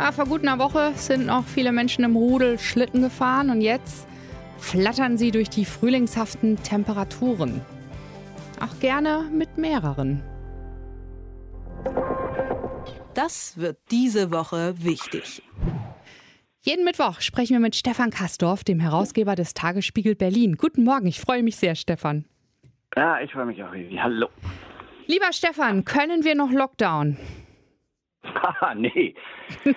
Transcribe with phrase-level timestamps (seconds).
[0.00, 4.08] Ja, vor gut einer Woche sind noch viele Menschen im Rudel Schlitten gefahren und jetzt
[4.56, 7.60] flattern sie durch die frühlingshaften Temperaturen.
[8.60, 10.22] Auch gerne mit mehreren.
[13.12, 15.42] Das wird diese Woche wichtig.
[16.62, 20.56] Jeden Mittwoch sprechen wir mit Stefan Kastorf, dem Herausgeber des Tagesspiegel Berlin.
[20.56, 22.24] Guten Morgen, ich freue mich sehr, Stefan.
[22.96, 23.74] Ja, ich freue mich auch.
[23.98, 24.28] Hallo.
[25.06, 27.18] Lieber Stefan, können wir noch Lockdown?
[28.42, 29.14] Haha, nee.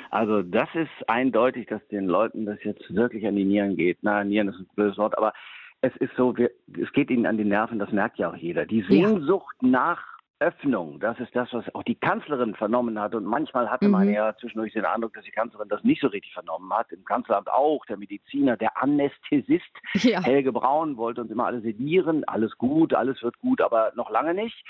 [0.10, 4.00] Also das ist eindeutig, dass den Leuten das jetzt wirklich an die Nieren geht.
[4.02, 5.34] Na, Nieren ist ein blödes Wort, aber
[5.82, 6.50] es ist so, wir,
[6.82, 8.66] es geht ihnen an die Nerven, das merkt ja auch jeder.
[8.66, 9.70] Die Sehnsucht ja.
[9.70, 13.16] nach Öffnung, das ist das, was auch die Kanzlerin vernommen hat.
[13.16, 13.92] Und manchmal hatte mhm.
[13.92, 16.92] man ja zwischendurch den Eindruck, dass die Kanzlerin das nicht so richtig vernommen hat.
[16.92, 20.22] Im Kanzleramt auch, der Mediziner, der Anästhesist ja.
[20.22, 22.24] Helge Braun wollte uns immer alle sedieren.
[22.26, 24.66] Alles gut, alles wird gut, aber noch lange nicht.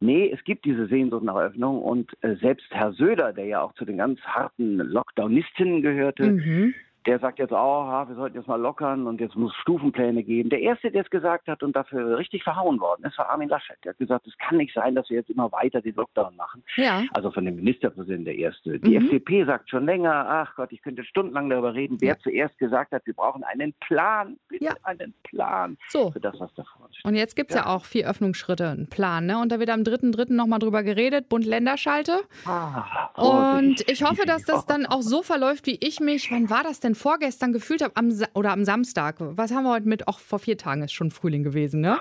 [0.00, 3.74] Nee, es gibt diese Sehnsucht nach Öffnung und äh, selbst Herr Söder, der ja auch
[3.74, 6.74] zu den ganz harten Lockdownistinnen gehörte, mhm
[7.08, 10.50] der sagt jetzt auch, oh, wir sollten jetzt mal lockern und jetzt muss Stufenpläne geben.
[10.50, 13.78] Der Erste, der es gesagt hat und dafür richtig verhauen worden ist, war Armin Laschet.
[13.82, 16.62] Der hat gesagt, es kann nicht sein, dass wir jetzt immer weiter den Lockdown machen.
[16.76, 17.04] Ja.
[17.14, 18.78] Also von dem Ministerpräsidenten der Erste.
[18.78, 19.06] Die mhm.
[19.06, 22.18] FDP sagt schon länger, ach Gott, ich könnte stundenlang darüber reden, wer ja.
[22.18, 24.74] zuerst gesagt hat, wir brauchen einen Plan, bitte ja.
[24.82, 26.10] einen Plan so.
[26.10, 26.87] für das, was da vor uns steht.
[27.04, 27.62] Und jetzt gibt es ja.
[27.62, 27.68] ja.
[27.68, 29.26] auch vier Öffnungsschritte, einen Plan.
[29.26, 29.38] Ne?
[29.38, 30.32] Und da wird am 3.3.
[30.32, 32.20] nochmal drüber geredet, Bund-Länder-Schalte.
[32.44, 36.62] Ah, und ich hoffe, dass das dann auch so verläuft, wie ich mich, wann war
[36.62, 40.18] das denn vorgestern gefühlt habe, am, oder am Samstag, was haben wir heute mit, auch
[40.18, 41.98] vor vier Tagen ist schon Frühling gewesen, ne?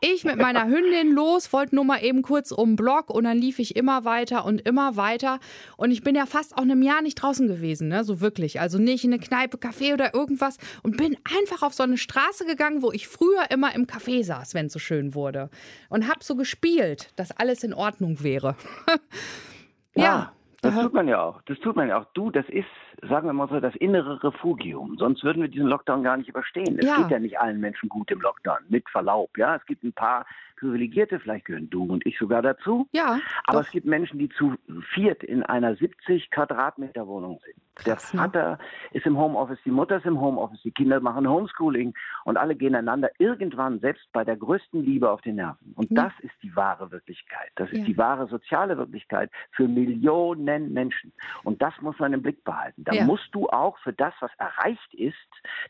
[0.00, 3.38] Ich mit meiner Hündin los, wollte nur mal eben kurz um den Block und dann
[3.38, 5.38] lief ich immer weiter und immer weiter.
[5.76, 8.04] Und ich bin ja fast auch einem Jahr nicht draußen gewesen, ne?
[8.04, 8.60] So wirklich.
[8.60, 12.44] Also nicht in eine Kneipe, Café oder irgendwas und bin einfach auf so eine Straße
[12.46, 15.50] gegangen, wo ich früher immer im Café saß, wenn es so schön wurde.
[15.88, 18.56] Und habe so gespielt, dass alles in Ordnung wäre.
[19.94, 20.04] ja.
[20.04, 20.32] ja.
[20.62, 21.40] Das tut man ja auch.
[21.42, 22.04] Das tut man ja auch.
[22.12, 22.66] Du, das ist,
[23.08, 24.96] sagen wir mal so, das innere Refugium.
[24.98, 26.78] Sonst würden wir diesen Lockdown gar nicht überstehen.
[26.78, 26.96] Es ja.
[26.98, 29.36] geht ja nicht allen Menschen gut im Lockdown, mit Verlaub.
[29.38, 30.26] Ja, es gibt ein paar
[30.60, 32.86] Privilegierte, vielleicht gehören du und ich sogar dazu.
[32.92, 33.18] Ja.
[33.46, 33.66] Aber doch.
[33.66, 34.54] es gibt Menschen, die zu
[34.92, 37.56] viert in einer 70 Quadratmeter Wohnung sind.
[37.76, 38.26] Krass, Der ne?
[38.26, 38.58] Vater ne?
[38.92, 41.94] ist im Homeoffice, die Mutter ist im Homeoffice, die Kinder machen Homeschooling
[42.24, 45.72] und alle gehen einander irgendwann selbst bei der größten Liebe auf den Nerven.
[45.76, 46.04] Und ja.
[46.04, 47.50] das ist die wahre Wirklichkeit.
[47.54, 47.84] Das ist ja.
[47.84, 51.12] die wahre soziale Wirklichkeit für Millionen Menschen.
[51.42, 52.84] Und das muss man im Blick behalten.
[52.90, 53.04] Da ja.
[53.04, 55.14] musst du auch für das, was erreicht ist,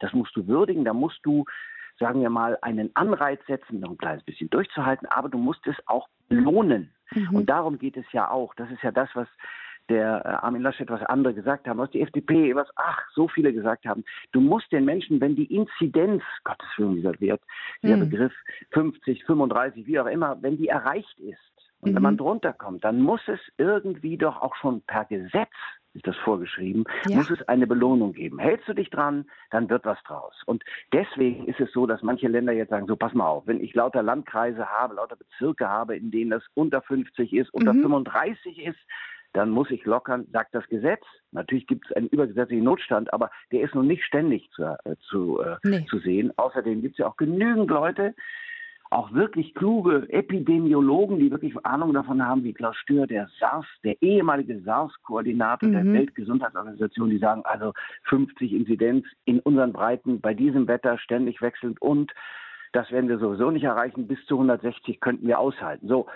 [0.01, 1.45] das musst du würdigen, da musst du
[1.99, 5.77] sagen wir mal, einen Anreiz setzen, noch ein kleines bisschen durchzuhalten, aber du musst es
[5.87, 6.91] auch lohnen.
[7.11, 7.37] Mhm.
[7.37, 8.55] Und darum geht es ja auch.
[8.55, 9.29] Das ist ja das, was
[9.91, 13.53] der äh, Armin Laschet, was andere gesagt haben, was die FDP, was ach, so viele
[13.53, 14.05] gesagt haben.
[14.33, 17.43] Du musst den Menschen, wenn die Inzidenz, Gottes Willen, dieser Wert,
[17.83, 18.09] dieser mhm.
[18.09, 18.33] Begriff
[18.71, 21.39] 50, 35, wie auch immer, wenn die erreicht ist
[21.81, 21.97] und mhm.
[21.97, 25.51] wenn man drunter kommt, dann muss es irgendwie doch auch schon per Gesetz
[25.95, 27.17] ist das vorgeschrieben, ja.
[27.17, 28.39] muss es eine Belohnung geben.
[28.39, 30.35] Hältst du dich dran, dann wird was draus.
[30.47, 30.63] Und
[30.93, 33.75] deswegen ist es so, dass manche Länder jetzt sagen, so pass mal auf, wenn ich
[33.75, 37.83] lauter Landkreise habe, lauter Bezirke habe, in denen das unter 50 ist, unter mhm.
[37.83, 38.79] 35 ist,
[39.33, 41.03] dann muss ich lockern, sagt das Gesetz.
[41.31, 45.41] Natürlich gibt es einen übergesetzlichen Notstand, aber der ist noch nicht ständig zu, äh, zu,
[45.41, 45.87] äh, nee.
[45.89, 46.33] zu sehen.
[46.37, 48.15] Außerdem gibt es ja auch genügend Leute,
[48.91, 54.01] auch wirklich kluge Epidemiologen, die wirklich Ahnung davon haben, wie Klaus Stör, der SARS, der
[54.03, 55.73] ehemalige SARS-Koordinator mhm.
[55.73, 57.73] der Weltgesundheitsorganisation, die sagen also
[58.09, 62.13] 50 Inzidenz in unseren Breiten bei diesem Wetter ständig wechselnd und
[62.73, 64.07] das werden wir sowieso nicht erreichen.
[64.07, 65.89] Bis zu 160 könnten wir aushalten.
[65.89, 66.07] So,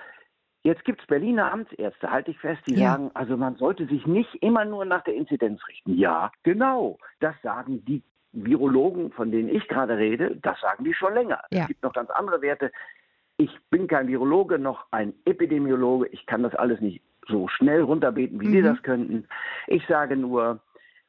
[0.67, 2.93] Jetzt gibt es Berliner Amtsärzte, halte ich fest, die ja.
[2.93, 5.95] sagen, also man sollte sich nicht immer nur nach der Inzidenz richten.
[5.95, 6.97] Ja, genau.
[7.21, 8.03] Das sagen die
[8.35, 11.41] Virologen, von denen ich gerade rede, das sagen die schon länger.
[11.51, 11.63] Ja.
[11.63, 12.71] Es gibt noch ganz andere Werte.
[13.37, 16.09] Ich bin kein Virologe noch ein Epidemiologe.
[16.09, 18.53] Ich kann das alles nicht so schnell runterbeten, wie mhm.
[18.53, 19.27] Sie das könnten.
[19.67, 20.61] Ich sage nur,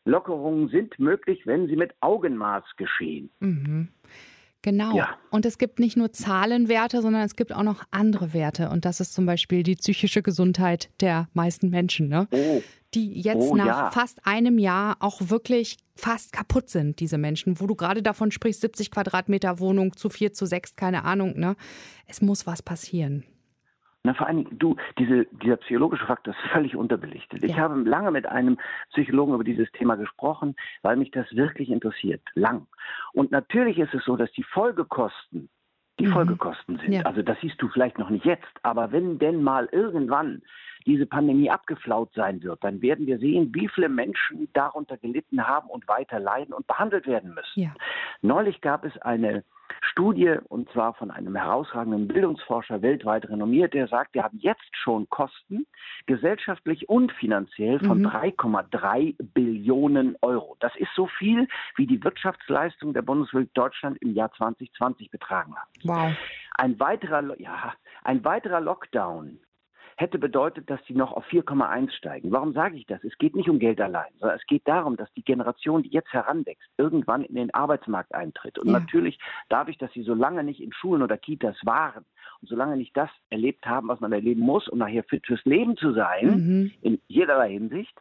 [0.06, 3.30] Lockerungen sind möglich, wenn sie mit Augenmaß geschehen.
[3.40, 3.90] Mhm.
[4.65, 4.97] Genau.
[4.97, 5.19] Ja.
[5.29, 8.71] Und es gibt nicht nur Zahlenwerte, sondern es gibt auch noch andere Werte.
[8.71, 12.27] Und das ist zum Beispiel die psychische Gesundheit der meisten Menschen, ne?
[12.31, 12.63] Oh.
[12.95, 13.91] die jetzt oh, nach ja.
[13.91, 18.62] fast einem Jahr auch wirklich fast kaputt sind, diese Menschen, wo du gerade davon sprichst,
[18.62, 21.38] 70 Quadratmeter Wohnung zu vier, zu sechs, keine Ahnung.
[21.38, 21.56] Ne?
[22.07, 23.23] Es muss was passieren.
[24.06, 27.42] Na, vor allem, du, diese, dieser psychologische Faktor ist völlig unterbelichtet.
[27.42, 27.50] Ja.
[27.50, 28.57] Ich habe lange mit einem
[28.92, 32.22] Psychologen über dieses Thema gesprochen, weil mich das wirklich interessiert.
[32.36, 32.68] Lang.
[33.13, 35.50] Und natürlich ist es so, dass die Folgekosten
[35.98, 36.12] die mhm.
[36.12, 36.92] Folgekosten sind.
[36.92, 37.04] Ja.
[37.04, 40.42] Also das siehst du vielleicht noch nicht jetzt, aber wenn denn mal irgendwann
[40.86, 45.69] diese Pandemie abgeflaut sein wird, dann werden wir sehen, wie viele Menschen darunter gelitten haben
[45.69, 47.62] und weiter leiden und behandelt werden müssen.
[47.62, 47.74] Ja.
[48.22, 49.44] Neulich gab es eine
[49.81, 55.09] Studie, und zwar von einem herausragenden Bildungsforscher, weltweit renommiert, der sagt, wir haben jetzt schon
[55.09, 55.65] Kosten,
[56.06, 58.07] gesellschaftlich und finanziell, von mhm.
[58.07, 60.57] 3,3 Billionen Euro.
[60.59, 65.68] Das ist so viel, wie die Wirtschaftsleistung der Bundesrepublik Deutschland im Jahr 2020 betragen hat.
[65.83, 66.11] Wow.
[66.57, 67.73] Ein weiterer, ja,
[68.03, 69.39] ein weiterer Lockdown
[69.95, 72.31] hätte bedeutet, dass die noch auf 4,1 steigen.
[72.31, 73.03] Warum sage ich das?
[73.03, 76.12] Es geht nicht um Geld allein, sondern es geht darum, dass die Generation, die jetzt
[76.12, 78.59] heranwächst, irgendwann in den Arbeitsmarkt eintritt.
[78.59, 78.80] Und ja.
[78.80, 79.19] natürlich
[79.50, 82.06] dadurch, dass sie so lange nicht in Schulen oder Kitas waren
[82.42, 85.77] und solange nicht das erlebt haben, was man erleben muss, um nachher fit fürs Leben
[85.77, 86.71] zu sein, mhm.
[86.81, 87.97] in jederlei Hinsicht,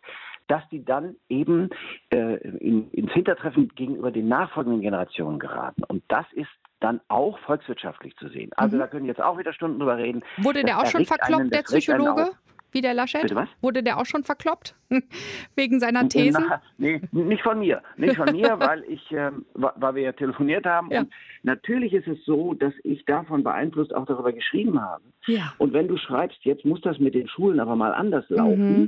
[0.48, 1.70] dass die dann eben
[2.10, 5.84] äh, in, ins Hintertreffen gegenüber den nachfolgenden Generationen geraten.
[5.84, 6.50] Und das ist
[6.84, 8.50] dann auch volkswirtschaftlich zu sehen.
[8.56, 8.80] Also mhm.
[8.80, 10.22] da können jetzt auch wieder Stunden drüber reden.
[10.36, 12.32] Wurde der auch schon verkloppt, der Psychologe?
[12.72, 13.32] Wie der Laschet?
[13.62, 14.74] Wurde der auch schon verkloppt?
[15.56, 16.44] Wegen seiner Thesen?
[16.46, 17.80] Na, nee, nicht von mir.
[17.96, 20.90] Nicht von mir, weil ich, äh, weil wir ja telefoniert haben.
[20.90, 21.00] Ja.
[21.00, 21.10] Und
[21.42, 25.04] natürlich ist es so, dass ich davon beeinflusst auch darüber geschrieben habe.
[25.26, 25.54] Ja.
[25.56, 28.80] Und wenn du schreibst, jetzt muss das mit den Schulen aber mal anders laufen,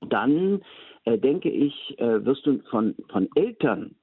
[0.00, 0.08] mhm.
[0.08, 0.62] dann
[1.04, 3.96] äh, denke ich, äh, wirst du von, von Eltern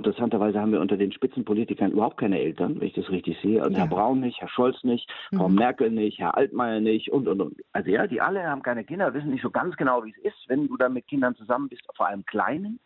[0.00, 3.62] Interessanterweise haben wir unter den Spitzenpolitikern überhaupt keine Eltern, wenn ich das richtig sehe.
[3.62, 3.80] Also ja.
[3.80, 5.56] Herr Braun nicht, Herr Scholz nicht, Frau mhm.
[5.56, 7.60] Merkel nicht, Herr Altmaier nicht und, und, und.
[7.72, 10.48] Also ja, die alle haben keine Kinder, wissen nicht so ganz genau, wie es ist,
[10.48, 12.80] wenn du da mit Kindern zusammen bist, vor allem Kleinen.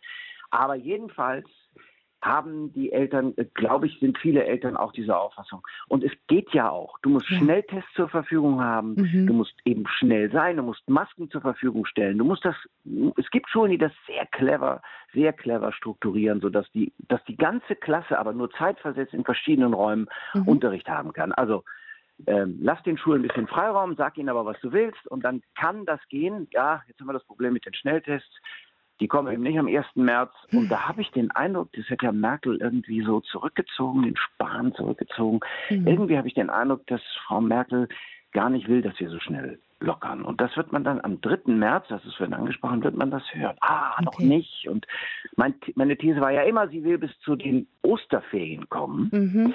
[0.51, 1.47] Aber jedenfalls
[2.25, 5.63] haben die Eltern, äh, glaube ich, sind viele Eltern auch dieser Auffassung.
[5.89, 6.99] Und es geht ja auch.
[7.01, 7.39] Du musst ja.
[7.39, 9.27] Schnelltests zur Verfügung haben, mhm.
[9.27, 12.19] du musst eben schnell sein, du musst Masken zur Verfügung stellen.
[12.19, 12.57] Du musst das,
[13.17, 14.81] es gibt Schulen, die das sehr clever,
[15.13, 20.07] sehr clever strukturieren, sodass die, dass die ganze Klasse aber nur zeitversetzt in verschiedenen Räumen
[20.33, 20.49] mhm.
[20.49, 21.33] Unterricht haben kann.
[21.33, 21.63] Also
[22.27, 25.43] ähm, lass den Schulen ein bisschen Freiraum, sag ihnen aber, was du willst und dann
[25.57, 26.49] kann das gehen.
[26.53, 28.39] Ja, jetzt haben wir das Problem mit den Schnelltests.
[29.01, 29.85] Die kommen eben nicht am 1.
[29.95, 30.33] März.
[30.53, 34.73] Und da habe ich den Eindruck, das hätte ja Merkel irgendwie so zurückgezogen, den Spahn
[34.75, 35.41] zurückgezogen.
[35.69, 35.87] Mhm.
[35.87, 37.89] Irgendwie habe ich den Eindruck, dass Frau Merkel
[38.33, 40.23] gar nicht will, dass wir so schnell lockern.
[40.23, 41.53] Und das wird man dann am 3.
[41.53, 43.57] März, das ist vorhin angesprochen, wird man das hören.
[43.61, 44.05] Ah, okay.
[44.05, 44.69] noch nicht.
[44.69, 44.87] Und
[45.37, 49.11] mein, meine These war ja immer, sie will bis zu den Osterferien kommen.
[49.13, 49.55] Mhm.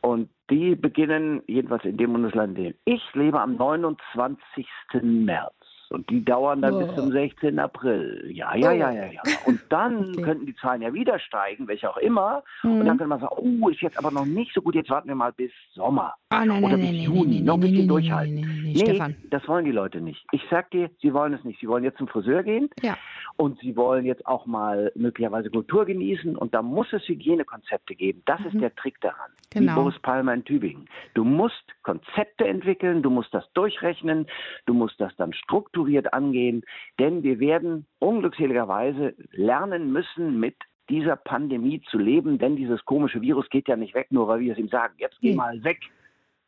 [0.00, 4.66] Und die beginnen, jedenfalls in dem Bundesland, in dem ich lebe, am 29.
[5.02, 5.54] März.
[5.90, 6.86] Und die dauern dann oh.
[6.86, 7.58] bis zum 16.
[7.58, 8.28] April.
[8.32, 9.22] Ja, ja, ja, ja, ja.
[9.44, 10.22] Und dann okay.
[10.22, 12.42] könnten die Zahlen ja wieder steigen, welche auch immer.
[12.62, 12.70] Mhm.
[12.70, 12.98] Und dann mhm.
[12.98, 15.32] könnte man sagen, oh, ist jetzt aber noch nicht so gut, jetzt warten wir mal
[15.32, 16.14] bis Sommer.
[16.30, 18.62] Ah, nein, Oder nein, bis nein, Juni, noch ein bisschen durchhalten.
[18.64, 19.16] Nee, Stefan.
[19.30, 20.24] das wollen die Leute nicht.
[20.32, 21.60] Ich sag dir, sie wollen es nicht.
[21.60, 22.96] Sie wollen jetzt zum Friseur gehen ja.
[23.36, 28.22] und sie wollen jetzt auch mal möglicherweise Kultur genießen und da muss es Hygienekonzepte geben.
[28.26, 28.46] Das mhm.
[28.46, 29.30] ist der Trick daran.
[29.50, 29.72] Genau.
[29.72, 30.88] Wie Boris Palmer in Tübingen.
[31.14, 34.26] Du musst Konzepte entwickeln, du musst das durchrechnen,
[34.66, 36.62] du musst das dann strukturieren strukturiert angehen,
[36.98, 40.56] denn wir werden unglückseligerweise lernen müssen, mit
[40.88, 44.52] dieser Pandemie zu leben, denn dieses komische Virus geht ja nicht weg, nur weil wir
[44.52, 45.78] es ihm sagen, jetzt geh mal weg.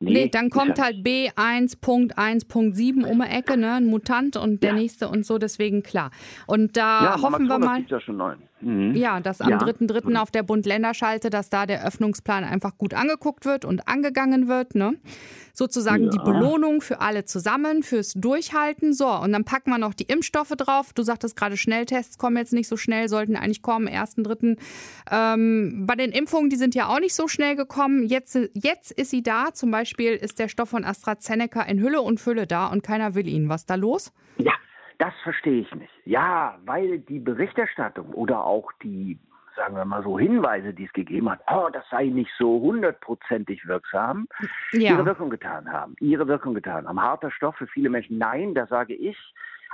[0.01, 4.77] Nee, nee dann kommt halt B1.1.7 um die Ecke, ne, ein Mutant und der ja.
[4.77, 6.13] nächste und so, deswegen klar.
[6.47, 7.83] Und da ja, hoffen wir mal.
[7.89, 8.37] Ja, schon neun.
[8.61, 8.95] Mhm.
[8.95, 9.59] Ja, dass am ja.
[9.59, 10.17] 3.3.
[10.17, 14.75] auf der Bund-Länder-Schalte, dass da der Öffnungsplan einfach gut angeguckt wird und angegangen wird.
[14.75, 14.95] Ne?
[15.53, 16.11] Sozusagen ja.
[16.11, 18.93] die Belohnung für alle zusammen, fürs Durchhalten.
[18.93, 20.93] So, und dann packen wir noch die Impfstoffe drauf.
[20.93, 24.57] Du sagtest gerade, Schnelltests kommen jetzt nicht so schnell, sollten eigentlich kommen, 1.3.
[25.11, 28.05] Ähm, bei den Impfungen, die sind ja auch nicht so schnell gekommen.
[28.05, 29.53] Jetzt, jetzt ist sie da.
[29.53, 33.27] Zum Beispiel ist der Stoff von AstraZeneca in Hülle und Fülle da und keiner will
[33.27, 33.49] ihn.
[33.49, 34.13] Was ist da los?
[34.39, 34.53] Ja.
[34.99, 35.93] Das verstehe ich nicht.
[36.05, 39.17] Ja, weil die Berichterstattung oder auch die,
[39.57, 43.67] sagen wir mal so, Hinweise, die es gegeben hat, oh, das sei nicht so hundertprozentig
[43.67, 44.27] wirksam,
[44.73, 44.93] ja.
[44.93, 45.95] ihre Wirkung getan haben.
[46.01, 47.01] Ihre Wirkung getan haben.
[47.01, 49.17] Harter Stoff für viele Menschen, nein, da sage ich.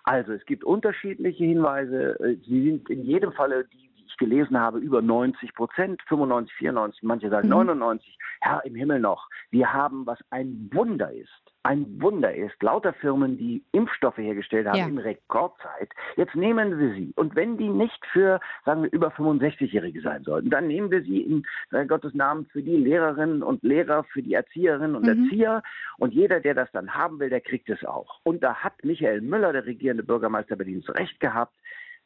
[0.04, 2.20] Also es gibt unterschiedliche Hinweise.
[2.20, 6.54] Äh, sie sind in jedem Falle die, die ich gelesen habe, über 90 Prozent, 95,
[6.56, 7.54] 94, manche sagen mhm.
[7.54, 8.18] 99.
[8.42, 9.30] Herr im Himmel noch.
[9.50, 14.78] Wir haben, was ein Wunder ist, ein Wunder ist, lauter Firmen, die Impfstoffe hergestellt haben
[14.78, 14.87] ja.
[14.87, 17.12] in Rekordzeit, jetzt nehmen wir sie.
[17.16, 21.23] Und wenn die nicht für, sagen wir, über 65-Jährige sein sollten, dann nehmen wir sie
[21.23, 25.25] in äh, Gottes Namen für die Lehrerinnen und Lehrer, für die Erzieherinnen und mhm.
[25.25, 25.62] Erzieher.
[25.97, 28.21] Und jeder, der das dann haben will, der kriegt es auch.
[28.25, 31.54] Und da hat Michael Müller, der regierende Bürgermeister Berlins, recht gehabt.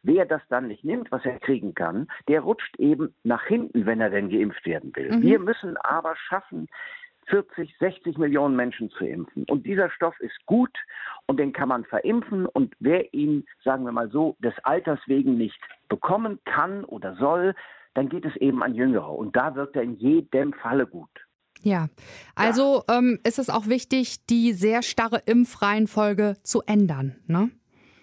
[0.05, 4.01] Wer das dann nicht nimmt, was er kriegen kann, der rutscht eben nach hinten, wenn
[4.01, 5.11] er denn geimpft werden will.
[5.11, 5.23] Mhm.
[5.23, 6.69] Wir müssen aber schaffen,
[7.29, 9.45] 40, 60 Millionen Menschen zu impfen.
[9.45, 10.77] Und dieser Stoff ist gut
[11.27, 12.47] und den kann man verimpfen.
[12.47, 17.55] Und wer ihn, sagen wir mal so, des Alters wegen nicht bekommen kann oder soll,
[17.95, 19.11] dann geht es eben an Jüngere.
[19.11, 21.11] Und da wirkt er in jedem Falle gut.
[21.63, 21.89] Ja,
[22.37, 22.99] also ja.
[22.99, 27.51] Ähm, ist es auch wichtig, die sehr starre Impfreihenfolge zu ändern, ne?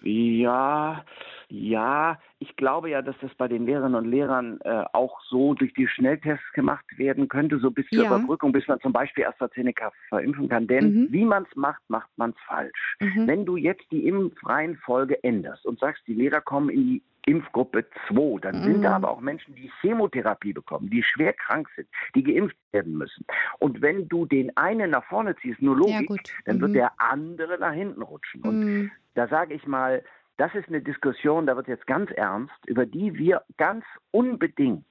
[0.02, 1.04] Ja,
[1.48, 5.72] ja, ich glaube ja, dass das bei den Lehrerinnen und Lehrern äh, auch so durch
[5.74, 8.06] die Schnelltests gemacht werden könnte, so bis zur ja.
[8.06, 10.66] Überbrückung, bis man zum Beispiel AstraZeneca verimpfen kann.
[10.66, 11.12] Denn mhm.
[11.12, 12.96] wie man es macht, macht man es falsch.
[13.00, 13.26] Mhm.
[13.26, 18.40] Wenn du jetzt die Impfreihenfolge änderst und sagst, die Lehrer kommen in die Impfgruppe 2.
[18.40, 18.64] Dann mhm.
[18.64, 22.96] sind da aber auch Menschen, die Chemotherapie bekommen, die schwer krank sind, die geimpft werden
[22.96, 23.24] müssen.
[23.58, 26.60] Und wenn du den einen nach vorne ziehst, nur Logik, ja, dann mhm.
[26.60, 28.42] wird der andere nach hinten rutschen.
[28.42, 28.90] Und mhm.
[29.14, 30.02] da sage ich mal,
[30.36, 34.84] das ist eine Diskussion, da wird jetzt ganz ernst, über die wir ganz unbedingt,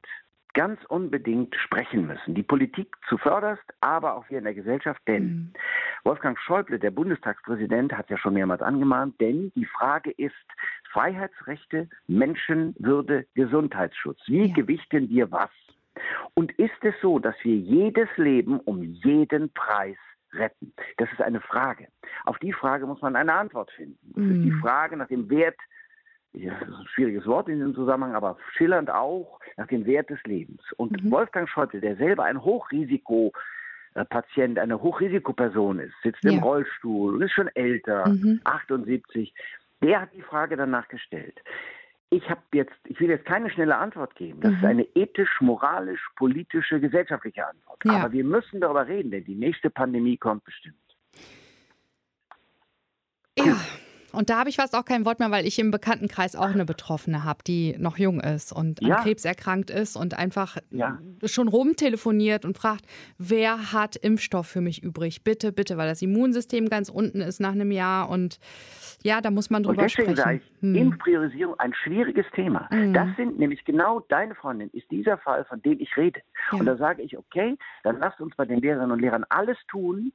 [0.54, 2.34] ganz unbedingt sprechen müssen.
[2.34, 5.02] Die Politik zuvörderst, aber auch wir in der Gesellschaft.
[5.08, 5.54] Denn mhm.
[6.04, 10.34] Wolfgang Schäuble, der Bundestagspräsident, hat ja schon mehrmals angemahnt, denn die Frage ist
[10.92, 14.20] Freiheitsrechte, Menschenwürde, Gesundheitsschutz.
[14.28, 14.54] Wie ja.
[14.54, 15.52] gewichten wir was?
[16.34, 19.98] Und ist es so, dass wir jedes Leben um jeden Preis
[20.38, 20.74] retten?
[20.98, 21.88] Das ist eine Frage.
[22.25, 23.98] Auf die Frage muss man eine Antwort finden.
[24.13, 24.32] Das mhm.
[24.32, 24.62] ist die mhm.
[24.62, 25.58] Frage nach dem Wert,
[26.34, 30.10] ja, das ist ein schwieriges Wort in diesem Zusammenhang, aber schillernd auch nach dem Wert
[30.10, 30.62] des Lebens.
[30.77, 31.12] Und mhm.
[31.12, 33.32] Wolfgang Schäuble, der selber ein Hochrisiko
[34.10, 36.32] Patient eine Hochrisikoperson ist, sitzt ja.
[36.32, 38.42] im Rollstuhl und ist schon älter, mhm.
[38.44, 39.34] 78,
[39.82, 41.39] der hat die Frage danach gestellt.
[42.10, 44.40] Ich habe jetzt, ich will jetzt keine schnelle Antwort geben.
[44.42, 44.58] Das mhm.
[44.58, 47.80] ist eine ethisch, moralisch, politische, gesellschaftliche Antwort.
[47.84, 47.94] Ja.
[47.94, 50.78] Aber wir müssen darüber reden, denn die nächste Pandemie kommt bestimmt.
[53.38, 53.58] Ja.
[54.16, 56.66] Und da habe ich fast auch kein Wort mehr, weil ich im Bekanntenkreis auch eine
[56.66, 61.00] Betroffene habe, die noch jung ist und an Krebs erkrankt ist und einfach ja.
[61.26, 62.86] schon rumtelefoniert und fragt,
[63.18, 65.24] wer hat Impfstoff für mich übrig?
[65.24, 68.40] Bitte, bitte, weil das Immunsystem ganz unten ist nach einem Jahr und
[69.04, 70.42] ja, da muss man drüber und deswegen sprechen.
[70.42, 70.76] Ich, hm.
[70.76, 72.68] Impfpriorisierung ein schwieriges Thema.
[72.70, 72.94] Hm.
[72.94, 76.22] Das sind nämlich genau deine Freundin, ist dieser Fall, von dem ich rede.
[76.52, 76.60] Ja.
[76.60, 80.12] Und da sage ich, okay, dann lasst uns bei den Lehrerinnen und Lehrern alles tun,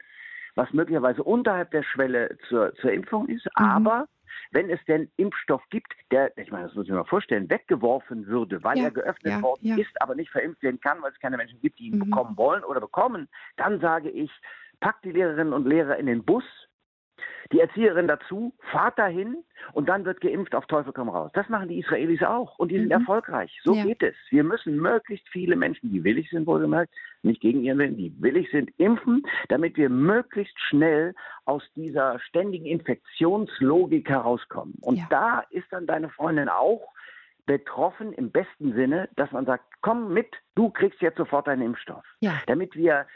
[0.54, 3.44] was möglicherweise unterhalb der Schwelle zur, zur Impfung ist.
[3.44, 3.64] Mhm.
[3.64, 4.06] Aber
[4.52, 8.26] wenn es denn Impfstoff gibt, der, ich meine, das muss ich mir mal vorstellen, weggeworfen
[8.26, 9.76] würde, weil ja, er geöffnet ja, worden ja.
[9.76, 12.10] ist, aber nicht verimpft werden kann, weil es keine Menschen gibt, die ihn mhm.
[12.10, 14.30] bekommen wollen oder bekommen, dann sage ich,
[14.80, 16.44] packt die Lehrerinnen und Lehrer in den Bus,
[17.52, 21.30] die Erzieherin dazu, fahrt dahin und dann wird geimpft auf Teufel komm raus.
[21.34, 22.92] Das machen die Israelis auch und die sind mhm.
[22.92, 23.58] erfolgreich.
[23.64, 23.84] So ja.
[23.84, 24.14] geht es.
[24.30, 28.50] Wir müssen möglichst viele Menschen, die willig sind, wohlgemerkt, nicht gegen ihren Willen, die willig
[28.50, 34.74] sind, impfen, damit wir möglichst schnell aus dieser ständigen Infektionslogik herauskommen.
[34.80, 35.06] Und ja.
[35.10, 36.92] da ist dann deine Freundin auch
[37.46, 42.04] betroffen im besten Sinne, dass man sagt, komm mit, du kriegst jetzt sofort deinen Impfstoff.
[42.20, 42.40] Ja.
[42.46, 43.06] Damit wir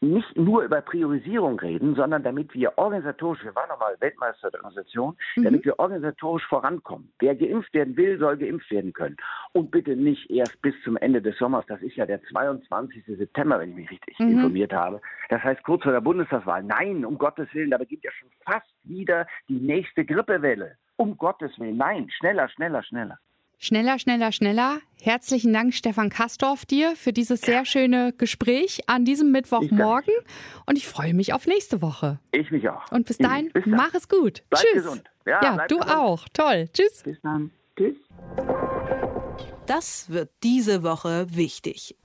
[0.00, 5.16] nicht nur über Priorisierung reden, sondern damit wir organisatorisch, wir waren nochmal Weltmeister der Organisation,
[5.36, 5.44] mhm.
[5.44, 7.12] damit wir organisatorisch vorankommen.
[7.18, 9.16] Wer geimpft werden will, soll geimpft werden können.
[9.52, 13.04] Und bitte nicht erst bis zum Ende des Sommers, das ist ja der 22.
[13.06, 14.32] September, wenn ich mich richtig mhm.
[14.32, 15.00] informiert habe.
[15.28, 16.62] Das heißt kurz vor der Bundestagswahl.
[16.62, 20.76] Nein, um Gottes Willen, da beginnt ja schon fast wieder die nächste Grippewelle.
[20.96, 23.18] Um Gottes Willen, nein, schneller, schneller, schneller.
[23.58, 24.80] Schneller, schneller, schneller.
[25.00, 30.12] Herzlichen Dank, Stefan Kastorf, dir für dieses sehr schöne Gespräch an diesem Mittwochmorgen.
[30.66, 32.20] Und ich freue mich auf nächste Woche.
[32.32, 32.90] Ich mich auch.
[32.92, 34.42] Und bis dahin, bis mach es gut.
[34.50, 34.84] Bleib Tschüss.
[34.84, 35.04] gesund.
[35.24, 35.96] Ja, ja du gesund.
[35.96, 36.28] auch.
[36.34, 36.68] Toll.
[36.72, 37.02] Tschüss.
[37.02, 37.50] Bis dann.
[37.76, 37.96] Tschüss.
[39.66, 41.96] Das wird diese Woche wichtig.